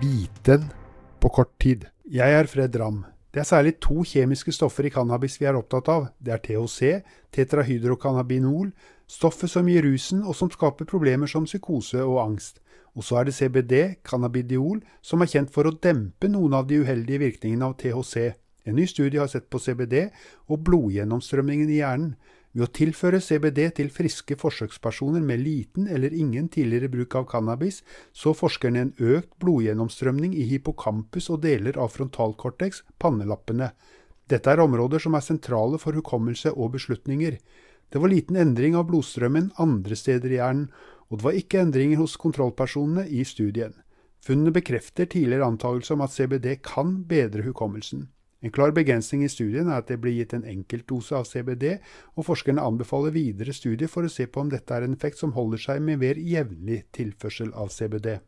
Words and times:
Viten 0.00 0.62
på 1.20 1.28
kort 1.28 1.58
tid. 1.60 1.82
Jeg 2.08 2.32
er 2.32 2.46
Fred 2.48 2.76
Ramm. 2.80 3.02
Det 3.34 3.42
er 3.42 3.44
særlig 3.44 3.74
to 3.84 4.00
kjemiske 4.00 4.52
stoffer 4.56 4.86
i 4.88 4.92
cannabis 4.94 5.36
vi 5.36 5.44
er 5.44 5.58
opptatt 5.58 5.90
av. 5.92 6.06
Det 6.16 6.32
er 6.32 6.40
THC, 6.40 7.02
tetrahydrocannabinol, 7.36 8.70
stoffet 9.04 9.52
som 9.52 9.68
gir 9.68 9.84
rusen 9.84 10.22
og 10.24 10.38
som 10.38 10.48
skaper 10.48 10.88
problemer 10.88 11.28
som 11.28 11.44
psykose 11.44 12.00
og 12.00 12.16
angst. 12.22 12.62
Og 12.96 13.04
så 13.04 13.20
er 13.20 13.28
det 13.28 13.36
CBD, 13.36 13.74
cannabidiol, 14.00 14.80
som 15.04 15.20
er 15.20 15.28
kjent 15.34 15.52
for 15.52 15.68
å 15.68 15.76
dempe 15.76 16.32
noen 16.32 16.56
av 16.56 16.70
de 16.70 16.80
uheldige 16.80 17.20
virkningene 17.26 17.68
av 17.68 17.76
THC. 17.76 18.32
En 18.64 18.80
ny 18.80 18.88
studie 18.88 19.20
har 19.20 19.28
sett 19.28 19.50
på 19.52 19.60
CBD 19.60 20.06
og 20.48 20.64
blodgjennomstrømningen 20.64 21.68
i 21.68 21.82
hjernen. 21.82 22.14
Ved 22.50 22.66
å 22.66 22.72
tilføre 22.74 23.20
CBD 23.22 23.60
til 23.76 23.92
friske 23.94 24.34
forsøkspersoner 24.40 25.22
med 25.22 25.38
liten 25.44 25.86
eller 25.86 26.10
ingen 26.10 26.48
tidligere 26.50 26.90
bruk 26.90 27.14
av 27.20 27.28
cannabis, 27.30 27.84
så 28.10 28.34
forskerne 28.34 28.82
en 28.82 28.92
økt 28.98 29.30
blodgjennomstrømning 29.42 30.34
i 30.34 30.48
hippocampus 30.50 31.30
og 31.30 31.44
deler 31.44 31.78
av 31.78 31.92
frontalkortex, 31.94 32.82
pannelappene. 32.98 33.70
Dette 34.30 34.50
er 34.50 34.62
områder 34.62 35.02
som 35.02 35.14
er 35.14 35.26
sentrale 35.26 35.78
for 35.78 35.94
hukommelse 35.94 36.50
og 36.56 36.74
beslutninger. 36.74 37.38
Det 37.90 38.02
var 38.02 38.10
liten 38.10 38.38
endring 38.38 38.74
av 38.78 38.88
blodstrømmen 38.90 39.52
andre 39.62 39.98
steder 39.98 40.34
i 40.34 40.40
hjernen, 40.42 40.68
og 41.10 41.18
det 41.18 41.26
var 41.26 41.38
ikke 41.38 41.62
endringer 41.62 42.02
hos 42.02 42.18
kontrollpersonene 42.18 43.06
i 43.10 43.22
studien. 43.26 43.74
Funnene 44.22 44.52
bekrefter 44.54 45.06
tidligere 45.10 45.46
antakelse 45.46 45.94
om 45.94 46.02
at 46.04 46.14
CBD 46.14 46.58
kan 46.66 47.00
bedre 47.08 47.46
hukommelsen. 47.46 48.08
En 48.40 48.52
klar 48.52 48.72
begrensning 48.72 49.24
i 49.26 49.28
studien 49.28 49.68
er 49.68 49.82
at 49.82 49.90
det 49.90 49.98
blir 50.00 50.14
gitt 50.16 50.32
en 50.36 50.46
enkeltdose 50.48 51.16
av 51.16 51.26
CBD, 51.28 51.74
og 52.16 52.24
forskerne 52.28 52.64
anbefaler 52.64 53.12
videre 53.12 53.52
studier 53.56 53.90
for 53.92 54.06
å 54.06 54.12
se 54.12 54.24
på 54.26 54.40
om 54.40 54.52
dette 54.52 54.72
er 54.72 54.86
en 54.86 54.96
effekt 54.96 55.20
som 55.20 55.34
holder 55.36 55.60
seg 55.60 55.82
med 55.84 56.00
mer 56.00 56.20
jevnlig 56.20 56.86
tilførsel 56.96 57.52
av 57.52 57.68
CBD. 57.74 58.20